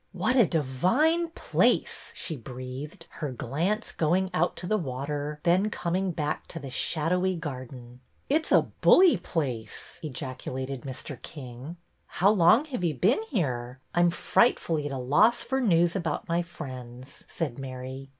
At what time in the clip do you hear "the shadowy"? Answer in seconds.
6.59-7.35